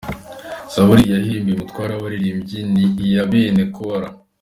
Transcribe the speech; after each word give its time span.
Zaburi 0.73 1.01
iyi 1.03 1.11
yahimbiwe 1.19 1.55
umutware 1.57 1.91
w’abaririmbyi. 1.93 2.59
Ni 2.73 2.85
iya 3.07 3.23
bene 3.31 3.63
Kōra. 3.75 4.07